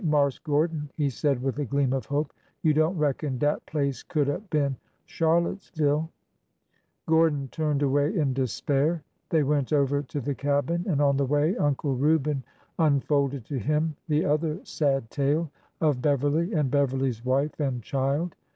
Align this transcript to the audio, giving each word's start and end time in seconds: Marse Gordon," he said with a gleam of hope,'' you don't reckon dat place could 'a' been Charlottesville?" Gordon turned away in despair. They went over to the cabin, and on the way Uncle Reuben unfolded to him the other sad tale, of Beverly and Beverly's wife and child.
Marse 0.03 0.39
Gordon," 0.39 0.89
he 0.97 1.11
said 1.11 1.43
with 1.43 1.59
a 1.59 1.65
gleam 1.65 1.93
of 1.93 2.07
hope,'' 2.07 2.33
you 2.63 2.73
don't 2.73 2.97
reckon 2.97 3.37
dat 3.37 3.63
place 3.67 4.01
could 4.01 4.29
'a' 4.29 4.39
been 4.49 4.75
Charlottesville?" 5.05 6.09
Gordon 7.07 7.49
turned 7.51 7.83
away 7.83 8.17
in 8.17 8.33
despair. 8.33 9.03
They 9.29 9.43
went 9.43 9.71
over 9.71 10.01
to 10.01 10.19
the 10.19 10.33
cabin, 10.33 10.85
and 10.89 11.03
on 11.03 11.17
the 11.17 11.25
way 11.27 11.55
Uncle 11.55 11.93
Reuben 11.95 12.41
unfolded 12.79 13.45
to 13.45 13.59
him 13.59 13.95
the 14.07 14.25
other 14.25 14.59
sad 14.65 15.07
tale, 15.11 15.51
of 15.81 16.01
Beverly 16.01 16.51
and 16.51 16.71
Beverly's 16.71 17.23
wife 17.23 17.59
and 17.59 17.83
child. 17.83 18.33